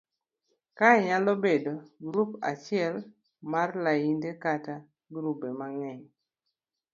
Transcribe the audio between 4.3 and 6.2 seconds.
kata grube mang'eny